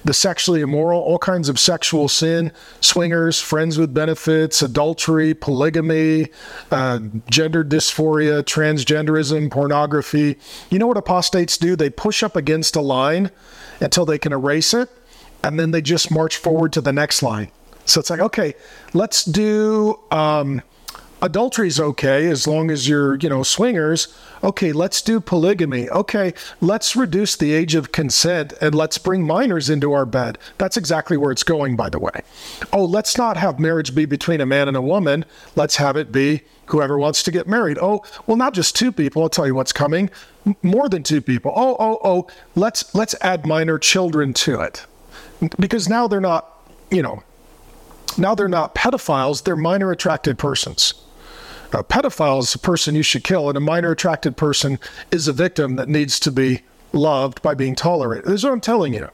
[0.03, 6.27] the sexually immoral, all kinds of sexual sin, swingers, friends with benefits, adultery, polygamy,
[6.71, 10.37] uh, gender dysphoria, transgenderism, pornography.
[10.69, 11.75] You know what apostates do?
[11.75, 13.31] They push up against a line
[13.79, 14.89] until they can erase it,
[15.43, 17.51] and then they just march forward to the next line.
[17.85, 18.55] So it's like, okay,
[18.93, 19.99] let's do.
[20.11, 20.61] Um,
[21.21, 24.15] adultery's okay as long as you're, you know, swingers.
[24.43, 25.89] Okay, let's do polygamy.
[25.89, 30.37] Okay, let's reduce the age of consent and let's bring minors into our bed.
[30.57, 32.21] That's exactly where it's going, by the way.
[32.71, 35.25] Oh, let's not have marriage be between a man and a woman.
[35.55, 37.77] Let's have it be whoever wants to get married.
[37.81, 39.23] Oh, well, not just two people.
[39.23, 40.09] I'll tell you what's coming.
[40.61, 41.53] More than two people.
[41.55, 42.27] Oh, oh, oh.
[42.55, 44.85] Let's let's add minor children to it,
[45.59, 46.51] because now they're not,
[46.91, 47.23] you know,
[48.17, 49.43] now they're not pedophiles.
[49.43, 50.93] They're minor attracted persons.
[51.73, 54.79] A pedophile is a person you should kill, and a minor attracted person
[55.11, 56.61] is a victim that needs to be
[56.93, 58.25] loved by being tolerated.
[58.25, 59.09] This is what I'm telling you.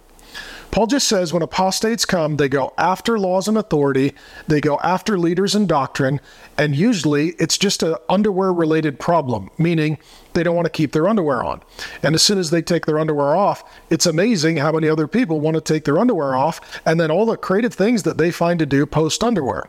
[0.71, 4.13] Paul just says when apostates come, they go after laws and authority,
[4.47, 6.21] they go after leaders and doctrine,
[6.57, 9.97] and usually it's just an underwear related problem, meaning
[10.33, 11.61] they don't want to keep their underwear on.
[12.01, 15.41] And as soon as they take their underwear off, it's amazing how many other people
[15.41, 18.57] want to take their underwear off, and then all the creative things that they find
[18.59, 19.67] to do post underwear.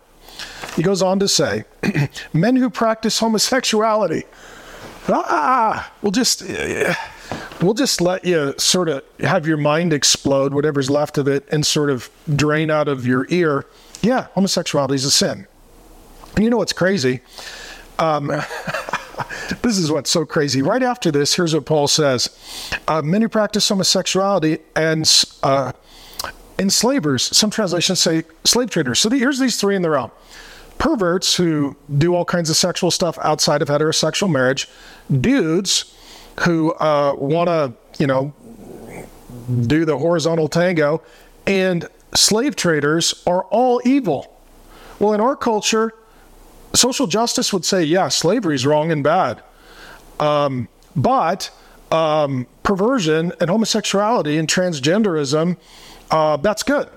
[0.76, 1.64] He goes on to say,
[2.32, 4.24] men who practice homosexuality,
[5.08, 6.42] ah, we'll just,
[7.60, 11.66] we'll just let you sort of have your mind explode, whatever's left of it, and
[11.66, 13.66] sort of drain out of your ear.
[14.00, 15.46] Yeah, homosexuality is a sin.
[16.34, 17.20] And you know what's crazy?
[17.98, 18.28] Um,
[19.62, 20.62] this is what's so crazy.
[20.62, 22.30] Right after this, here's what Paul says
[22.88, 25.08] uh, Men who practice homosexuality and
[25.42, 25.72] uh,
[26.62, 29.00] enslavers, some translations say slave traders.
[29.00, 30.10] So the, here's these three in the row
[30.78, 34.68] perverts who do all kinds of sexual stuff outside of heterosexual marriage,
[35.20, 35.94] dudes
[36.40, 38.32] who uh, want to, you know,
[39.66, 41.02] do the horizontal tango,
[41.46, 44.34] and slave traders are all evil.
[44.98, 45.92] Well, in our culture,
[46.74, 49.42] social justice would say, yeah, slavery is wrong and bad.
[50.18, 51.50] Um, but
[51.92, 55.56] um, perversion and homosexuality and transgenderism,
[56.12, 56.88] uh, that's good.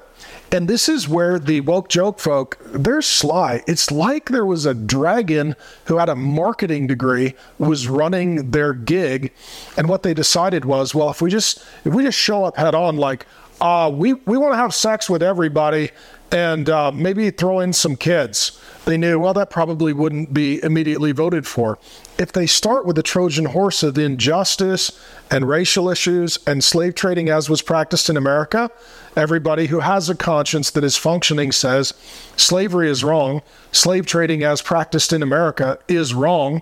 [0.52, 3.64] And this is where the woke joke folk, they're sly.
[3.68, 9.34] It's like there was a dragon who had a marketing degree was running their gig.
[9.76, 12.76] And what they decided was, well, if we just if we just show up head
[12.76, 13.26] on like,
[13.60, 15.92] uh, we, we want to have sex with everybody
[16.36, 18.62] and uh, maybe throw in some kids.
[18.84, 21.80] They knew, well, that probably wouldn't be immediately voted for.
[22.20, 24.92] If they start with the Trojan horse of injustice
[25.32, 28.70] and racial issues and slave trading as was practiced in America,
[29.16, 31.94] everybody who has a conscience that is functioning says
[32.36, 36.62] slavery is wrong, slave trading as practiced in America is wrong.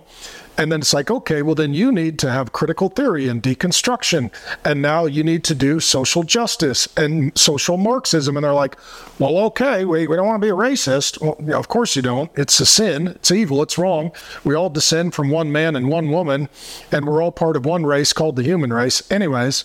[0.56, 4.30] And then it's like, okay, well, then you need to have critical theory and deconstruction.
[4.64, 8.36] And now you need to do social justice and social Marxism.
[8.36, 8.76] And they're like,
[9.18, 11.20] well, okay, we, we don't want to be a racist.
[11.20, 12.30] Well, of course you don't.
[12.34, 14.12] It's a sin, it's evil, it's wrong.
[14.44, 16.48] We all descend from one man and one woman,
[16.92, 19.10] and we're all part of one race called the human race.
[19.10, 19.64] Anyways,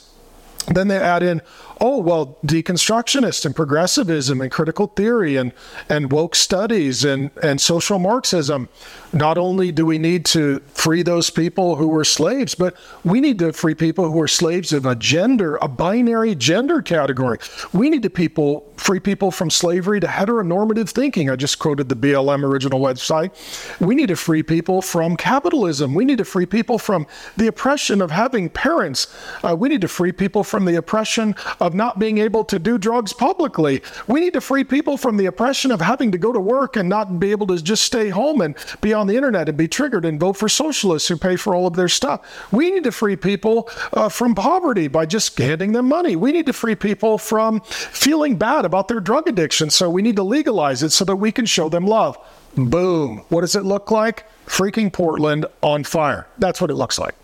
[0.67, 1.41] then they add in,
[1.81, 5.53] oh, well, deconstructionist and progressivism and critical theory and,
[5.87, 8.67] and woke studies and, and social Marxism.
[9.13, 13.39] Not only do we need to free those people who were slaves, but we need
[13.39, 17.39] to free people who are slaves of a gender, a binary gender category.
[17.73, 21.29] We need to people free people from slavery to heteronormative thinking.
[21.29, 23.31] I just quoted the BLM original website.
[23.79, 25.93] We need to free people from capitalism.
[25.93, 29.13] We need to free people from the oppression of having parents.
[29.43, 32.77] Uh, we need to free people from the oppression of not being able to do
[32.77, 33.81] drugs publicly.
[34.07, 36.89] We need to free people from the oppression of having to go to work and
[36.89, 40.05] not be able to just stay home and be on the internet and be triggered
[40.05, 42.51] and vote for socialists who pay for all of their stuff.
[42.51, 46.15] We need to free people uh, from poverty by just handing them money.
[46.15, 49.69] We need to free people from feeling bad about their drug addiction.
[49.69, 52.17] So we need to legalize it so that we can show them love.
[52.55, 53.23] Boom.
[53.29, 54.25] What does it look like?
[54.45, 56.27] Freaking Portland on fire.
[56.37, 57.15] That's what it looks like.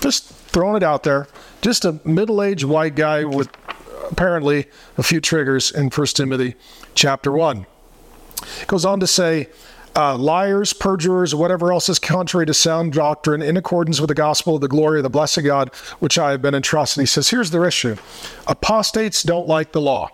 [0.00, 1.28] Just throwing it out there.
[1.64, 3.48] Just a middle aged white guy with
[4.10, 4.66] apparently
[4.98, 6.56] a few triggers in 1 Timothy
[6.94, 7.64] chapter 1.
[8.60, 9.48] It goes on to say,
[9.96, 14.56] uh, liars, perjurers, whatever else is contrary to sound doctrine in accordance with the gospel
[14.56, 17.00] of the glory of the blessed God, which I have been entrusted.
[17.00, 17.96] He says, here's the issue
[18.46, 20.10] apostates don't like the law.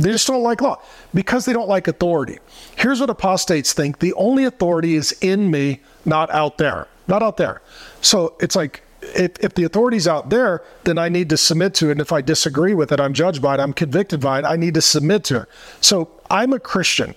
[0.00, 0.82] They just don't like law
[1.14, 2.38] because they don't like authority.
[2.74, 6.88] Here's what apostates think the only authority is in me, not out there.
[7.06, 7.62] Not out there.
[8.00, 8.82] So it's like,
[9.14, 11.92] if, if the authority's out there, then I need to submit to it.
[11.92, 14.56] And if I disagree with it, I'm judged by it, I'm convicted by it, I
[14.56, 15.48] need to submit to it.
[15.80, 17.14] So I'm a Christian.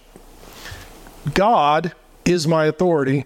[1.33, 1.93] God
[2.25, 3.25] is my authority,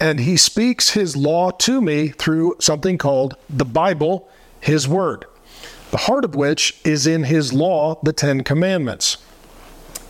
[0.00, 4.28] and He speaks His law to me through something called the Bible,
[4.60, 5.24] His Word,
[5.90, 9.18] the heart of which is in His law, the Ten Commandments.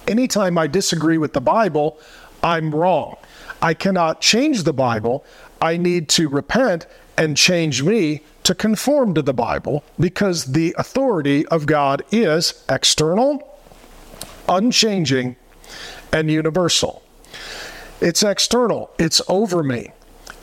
[0.06, 1.98] Anytime I disagree with the Bible,
[2.42, 3.16] I'm wrong.
[3.62, 5.24] I cannot change the Bible.
[5.60, 11.46] I need to repent and change me to conform to the Bible because the authority
[11.46, 13.58] of God is external,
[14.48, 15.36] unchanging,
[16.12, 17.02] and universal.
[18.00, 19.92] It's external, it's over me,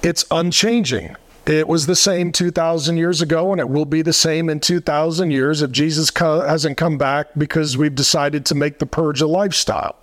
[0.01, 1.15] it's unchanging.
[1.45, 5.32] It was the same 2,000 years ago, and it will be the same in 2,000
[5.32, 9.27] years if Jesus co- hasn't come back because we've decided to make the purge a
[9.27, 9.95] lifestyle.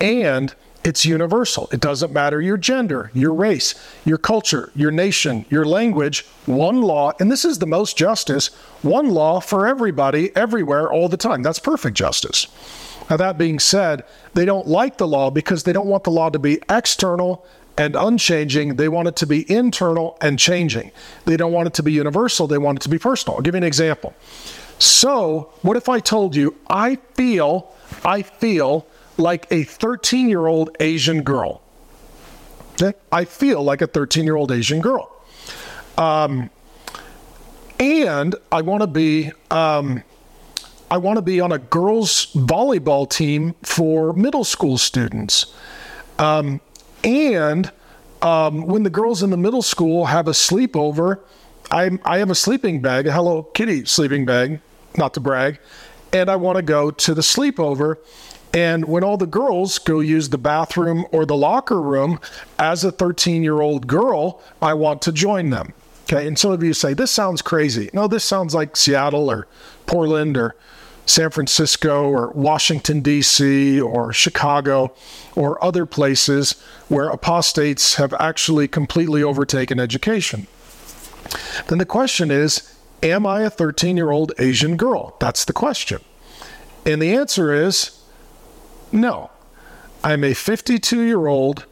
[0.00, 0.54] And
[0.86, 1.68] it's universal.
[1.72, 7.12] It doesn't matter your gender, your race, your culture, your nation, your language, one law.
[7.18, 11.42] And this is the most justice one law for everybody, everywhere, all the time.
[11.42, 12.46] That's perfect justice.
[13.10, 16.30] Now, that being said, they don't like the law because they don't want the law
[16.30, 17.44] to be external
[17.76, 18.76] and unchanging.
[18.76, 20.92] They want it to be internal and changing.
[21.24, 22.46] They don't want it to be universal.
[22.46, 23.36] They want it to be personal.
[23.36, 24.14] I'll give you an example.
[24.78, 28.86] So, what if I told you, I feel, I feel
[29.18, 31.62] like a 13 year old Asian girl.
[32.74, 32.96] Okay?
[33.10, 35.10] I feel like a 13 year old Asian girl.
[35.96, 36.50] Um,
[37.78, 39.32] and I want to be.
[39.50, 40.02] Um,
[40.88, 45.46] I want to be on a girls' volleyball team for middle school students.
[46.16, 46.60] Um,
[47.02, 47.72] and
[48.22, 51.20] um, when the girls in the middle school have a sleepover,
[51.72, 54.60] I, I have a sleeping bag, a Hello Kitty sleeping bag,
[54.96, 55.58] not to brag,
[56.12, 57.96] and I want to go to the sleepover
[58.52, 62.20] and when all the girls go use the bathroom or the locker room,
[62.58, 65.72] as a 13 year old girl, I want to join them.
[66.04, 66.26] Okay.
[66.26, 67.90] And some of you say, this sounds crazy.
[67.92, 69.48] No, this sounds like Seattle or
[69.86, 70.54] Portland or
[71.04, 73.80] San Francisco or Washington, D.C.
[73.80, 74.92] or Chicago
[75.34, 76.52] or other places
[76.88, 80.46] where apostates have actually completely overtaken education.
[81.68, 85.16] Then the question is, am I a 13 year old Asian girl?
[85.20, 86.00] That's the question.
[86.84, 87.95] And the answer is
[88.92, 89.30] no.
[90.04, 91.66] I'm a 52 year old,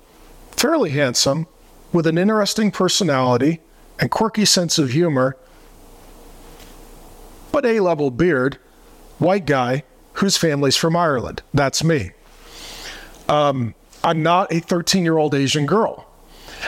[0.53, 1.47] fairly handsome,
[1.93, 3.61] with an interesting personality
[4.01, 5.37] and quirky sense of humor,
[7.53, 8.59] but A level beard,
[9.19, 11.43] white guy whose family's from Ireland.
[11.53, 12.11] That's me.
[13.29, 16.07] Um, I'm not a 13 year old Asian girl.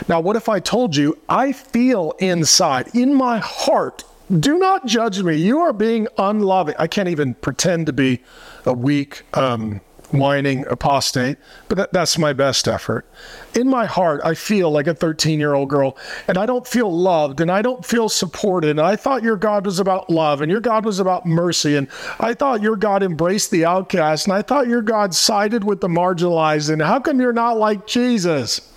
[0.09, 4.05] Now, what if I told you I feel inside, in my heart,
[4.41, 5.37] do not judge me.
[5.37, 6.75] You are being unloving.
[6.79, 8.23] I can't even pretend to be
[8.65, 9.81] a weak, um,
[10.13, 11.39] whining apostate,
[11.69, 13.07] but that, that's my best effort.
[13.55, 15.97] In my heart, I feel like a 13 year old girl,
[16.29, 18.71] and I don't feel loved, and I don't feel supported.
[18.71, 21.89] And I thought your God was about love, and your God was about mercy, and
[22.21, 25.89] I thought your God embraced the outcast, and I thought your God sided with the
[25.89, 26.71] marginalized.
[26.71, 28.73] And how come you're not like Jesus?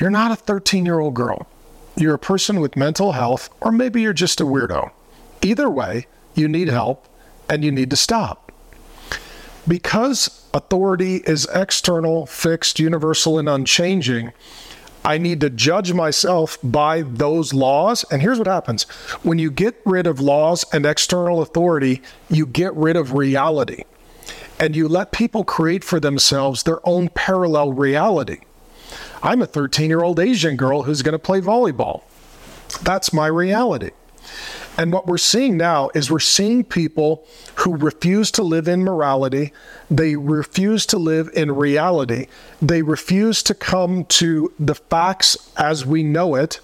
[0.00, 1.46] You're not a 13 year old girl.
[1.96, 4.90] You're a person with mental health, or maybe you're just a weirdo.
[5.42, 7.06] Either way, you need help
[7.48, 8.43] and you need to stop.
[9.66, 14.32] Because authority is external, fixed, universal, and unchanging,
[15.04, 18.04] I need to judge myself by those laws.
[18.10, 18.84] And here's what happens
[19.22, 22.00] when you get rid of laws and external authority,
[22.30, 23.84] you get rid of reality.
[24.58, 28.40] And you let people create for themselves their own parallel reality.
[29.22, 32.02] I'm a 13 year old Asian girl who's going to play volleyball.
[32.82, 33.90] That's my reality.
[34.76, 37.24] And what we're seeing now is we're seeing people
[37.56, 39.52] who refuse to live in morality.
[39.90, 42.26] They refuse to live in reality.
[42.60, 46.58] They refuse to come to the facts as we know it.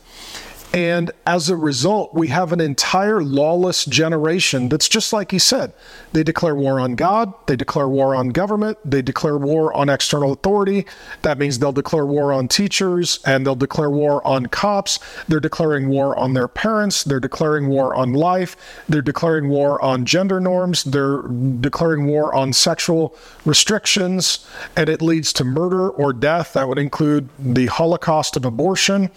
[0.73, 5.73] And as a result, we have an entire lawless generation that's just like he said.
[6.13, 10.33] They declare war on God, they declare war on government, they declare war on external
[10.33, 10.87] authority.
[11.23, 15.01] That means they'll declare war on teachers and they'll declare war on cops.
[15.27, 18.57] They're declaring war on their parents, they're declaring war on life,
[18.89, 24.47] they're declaring war on gender norms, they're declaring war on sexual restrictions,
[24.77, 26.53] and it leads to murder or death.
[26.53, 29.11] That would include the Holocaust of abortion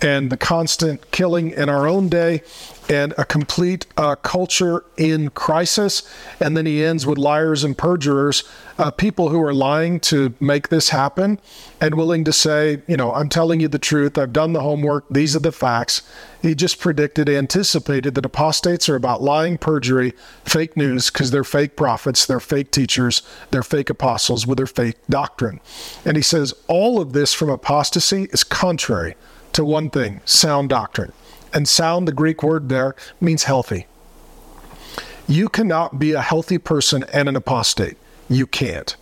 [0.00, 2.42] and the constant killing in our own day
[2.90, 6.02] and a complete uh, culture in crisis.
[6.40, 8.42] And then he ends with liars and perjurers,
[8.78, 11.38] uh, people who are lying to make this happen
[11.80, 14.18] and willing to say, you know, I'm telling you the truth.
[14.18, 15.04] I've done the homework.
[15.08, 16.02] These are the facts.
[16.42, 20.12] He just predicted, anticipated that apostates are about lying, perjury,
[20.44, 24.96] fake news, because they're fake prophets, they're fake teachers, they're fake apostles with their fake
[25.08, 25.60] doctrine.
[26.04, 29.14] And he says all of this from apostasy is contrary
[29.52, 31.12] to one thing sound doctrine.
[31.52, 33.86] And sound, the Greek word there, means healthy.
[35.26, 37.96] You cannot be a healthy person and an apostate.
[38.28, 38.96] You can't.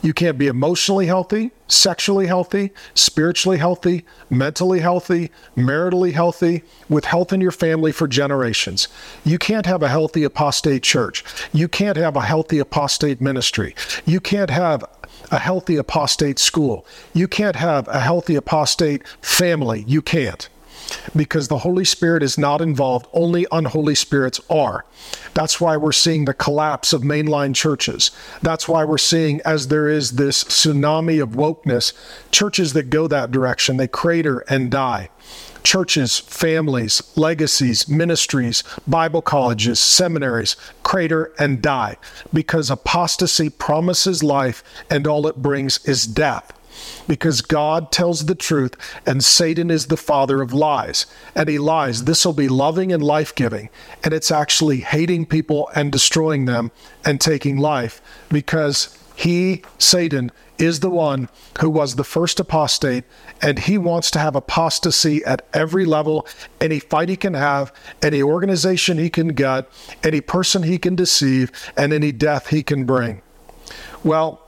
[0.00, 7.32] You can't be emotionally healthy, sexually healthy, spiritually healthy, mentally healthy, maritally healthy, with health
[7.32, 8.88] in your family for generations.
[9.24, 11.24] You can't have a healthy apostate church.
[11.52, 13.74] You can't have a healthy apostate ministry.
[14.06, 14.84] You can't have
[15.30, 16.86] a healthy apostate school.
[17.14, 19.84] You can't have a healthy apostate family.
[19.86, 20.48] You can't.
[21.14, 24.86] Because the Holy Spirit is not involved, only unholy spirits are.
[25.34, 28.10] That's why we're seeing the collapse of mainline churches.
[28.40, 31.92] That's why we're seeing, as there is this tsunami of wokeness,
[32.30, 35.10] churches that go that direction, they crater and die
[35.62, 41.96] churches, families, legacies, ministries, Bible colleges, seminaries crater and die
[42.32, 46.52] because apostasy promises life and all it brings is death.
[47.08, 51.06] Because God tells the truth and Satan is the father of lies.
[51.34, 52.04] And he lies.
[52.04, 53.68] This will be loving and life giving.
[54.04, 56.70] And it's actually hating people and destroying them
[57.04, 61.28] and taking life because he, Satan, is the one
[61.60, 63.04] who was the first apostate,
[63.40, 66.26] and he wants to have apostasy at every level,
[66.60, 69.68] any fight he can have, any organization he can get,
[70.02, 73.22] any person he can deceive, and any death he can bring.
[74.02, 74.42] Well,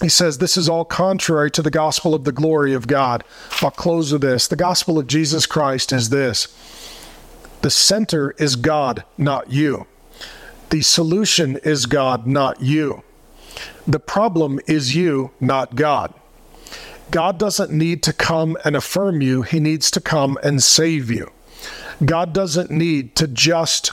[0.00, 3.24] he says this is all contrary to the gospel of the glory of God.
[3.62, 4.46] I'll close with this.
[4.46, 6.48] The gospel of Jesus Christ is this
[7.62, 9.86] the center is God, not you.
[10.70, 13.02] The solution is God, not you.
[13.86, 16.12] The problem is you, not God.
[17.10, 21.30] God doesn't need to come and affirm you, He needs to come and save you.
[22.04, 23.92] God doesn't need to just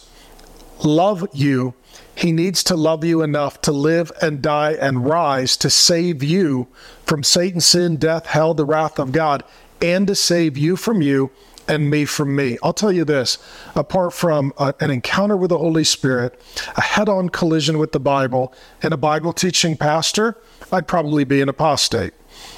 [0.84, 1.74] love you,
[2.16, 6.68] He needs to love you enough to live and die and rise to save you
[7.05, 9.43] from Satan, sin, death, hell, the wrath of God,
[9.82, 11.32] and to save you from you
[11.68, 12.57] and me from me.
[12.64, 13.38] I'll tell you this
[13.76, 16.39] apart from a, an encounter with the Holy Spirit,
[16.76, 20.38] a head on collision with the Bible, and a Bible teaching pastor,
[20.72, 22.14] I'd probably be an apostate.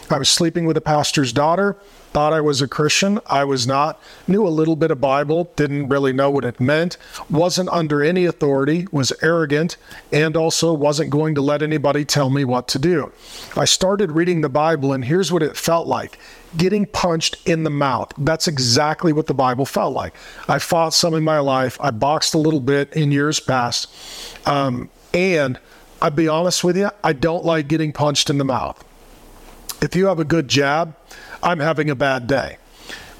[0.09, 1.77] I was sleeping with a pastor's daughter
[2.15, 3.19] thought I was a Christian.
[3.25, 3.99] I was not.
[4.25, 6.95] Knew a little bit of Bible, didn't really know what it meant,
[7.29, 9.75] wasn't under any authority, was arrogant,
[10.13, 13.11] and also wasn't going to let anybody tell me what to do.
[13.57, 16.17] I started reading the Bible, and here's what it felt like
[16.55, 18.13] getting punched in the mouth.
[18.17, 20.13] That's exactly what the Bible felt like.
[20.47, 23.93] I fought some in my life, I boxed a little bit in years past.
[24.47, 25.59] Um, and
[26.01, 28.81] I'd be honest with you, I don't like getting punched in the mouth.
[29.81, 30.95] If you have a good jab,
[31.45, 32.57] I'm having a bad day.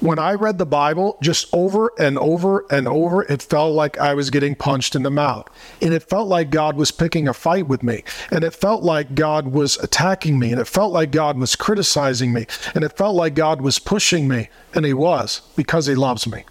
[0.00, 4.12] When I read the Bible, just over and over and over, it felt like I
[4.14, 5.48] was getting punched in the mouth.
[5.80, 8.02] And it felt like God was picking a fight with me.
[8.30, 10.50] And it felt like God was attacking me.
[10.50, 12.46] And it felt like God was criticizing me.
[12.74, 14.48] And it felt like God was pushing me.
[14.74, 16.44] And He was because He loves me.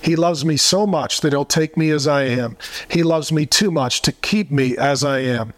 [0.00, 2.56] He loves me so much that He'll take me as I am.
[2.88, 5.52] He loves me too much to keep me as I am.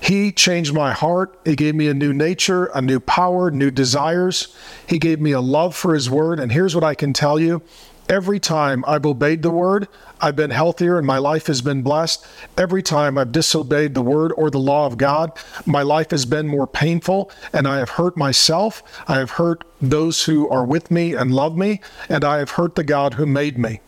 [0.00, 1.38] He changed my heart.
[1.44, 4.54] He gave me a new nature, a new power, new desires.
[4.86, 6.40] He gave me a love for His Word.
[6.40, 7.62] And here's what I can tell you
[8.08, 9.86] Every time I've obeyed the word,
[10.18, 12.26] I've been healthier and my life has been blessed.
[12.56, 15.32] Every time I've disobeyed the word or the law of God,
[15.66, 18.82] my life has been more painful and I have hurt myself.
[19.06, 22.76] I have hurt those who are with me and love me, and I have hurt
[22.76, 23.80] the God who made me.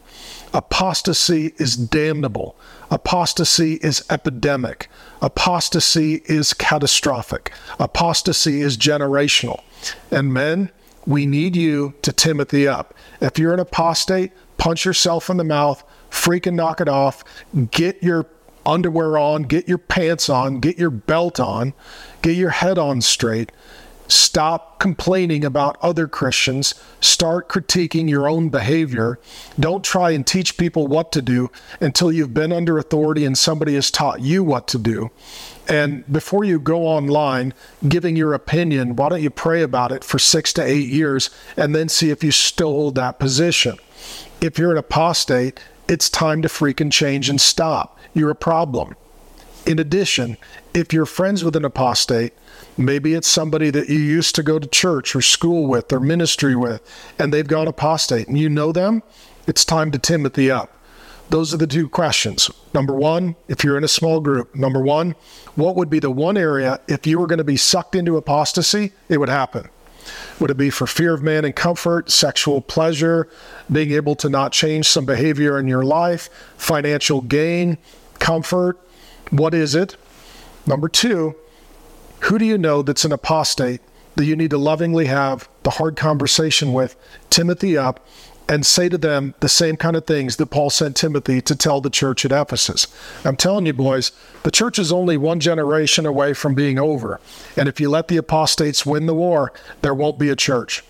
[0.52, 2.56] Apostasy is damnable.
[2.90, 4.88] Apostasy is epidemic.
[5.22, 7.52] Apostasy is catastrophic.
[7.78, 9.62] Apostasy is generational.
[10.10, 10.70] And men,
[11.06, 12.94] we need you to Timothy up.
[13.20, 17.24] If you're an apostate, punch yourself in the mouth, freaking knock it off,
[17.70, 18.26] get your
[18.66, 21.72] underwear on, get your pants on, get your belt on,
[22.22, 23.52] get your head on straight.
[24.10, 26.74] Stop complaining about other Christians.
[27.00, 29.20] Start critiquing your own behavior.
[29.58, 31.50] Don't try and teach people what to do
[31.80, 35.10] until you've been under authority and somebody has taught you what to do.
[35.68, 37.54] And before you go online
[37.88, 41.72] giving your opinion, why don't you pray about it for six to eight years and
[41.72, 43.76] then see if you still hold that position?
[44.40, 47.96] If you're an apostate, it's time to freaking change and stop.
[48.12, 48.96] You're a problem.
[49.66, 50.36] In addition,
[50.74, 52.32] if you're friends with an apostate,
[52.84, 56.56] maybe it's somebody that you used to go to church or school with or ministry
[56.56, 56.80] with,
[57.18, 59.02] and they've gone apostate and you know them,
[59.46, 60.76] it's time to Timothy up.
[61.30, 62.50] Those are the two questions.
[62.74, 65.14] Number one, if you're in a small group, number one,
[65.54, 68.92] what would be the one area if you were going to be sucked into apostasy,
[69.08, 69.68] it would happen?
[70.40, 73.28] Would it be for fear of man and comfort, sexual pleasure,
[73.70, 77.78] being able to not change some behavior in your life, financial gain,
[78.18, 78.80] comfort?
[79.30, 79.96] What is it?
[80.66, 81.36] Number two,
[82.20, 83.80] who do you know that's an apostate
[84.16, 86.96] that you need to lovingly have the hard conversation with,
[87.30, 88.06] Timothy up,
[88.48, 91.80] and say to them the same kind of things that Paul sent Timothy to tell
[91.80, 92.88] the church at Ephesus.
[93.24, 94.10] I'm telling you, boys,
[94.42, 97.20] the church is only one generation away from being over.
[97.56, 99.52] And if you let the apostates win the war,
[99.82, 100.82] there won't be a church.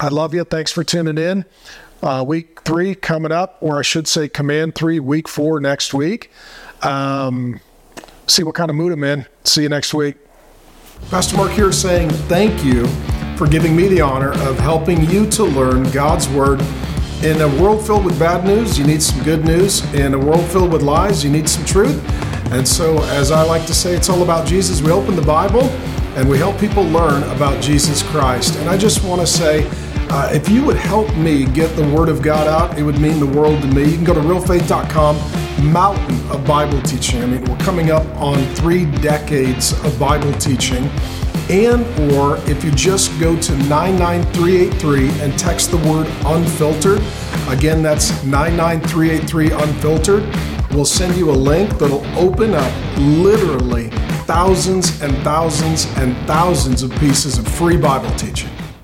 [0.00, 0.42] I love you.
[0.42, 1.44] Thanks for tuning in.
[2.02, 6.30] Uh, week three coming up, or I should say, command three, week four next week.
[6.82, 7.60] Um,
[8.26, 9.26] see what kind of mood I'm in.
[9.44, 10.16] See you next week.
[11.08, 12.86] Pastor Mark here saying thank you
[13.36, 16.60] for giving me the honor of helping you to learn God's Word.
[17.24, 19.82] In a world filled with bad news, you need some good news.
[19.94, 22.00] In a world filled with lies, you need some truth.
[22.52, 24.82] And so, as I like to say, it's all about Jesus.
[24.82, 25.62] We open the Bible
[26.16, 28.56] and we help people learn about Jesus Christ.
[28.58, 29.68] And I just want to say,
[30.12, 33.20] uh, if you would help me get the Word of God out, it would mean
[33.20, 33.84] the world to me.
[33.84, 37.22] You can go to realfaith.com, mountain of Bible teaching.
[37.22, 40.90] I mean, we're coming up on three decades of Bible teaching
[41.50, 47.02] and or if you just go to 99383 and text the word unfiltered
[47.48, 50.22] again that's 99383 unfiltered
[50.70, 53.90] we'll send you a link that'll open up literally
[54.26, 58.50] thousands and thousands and thousands of pieces of free bible teaching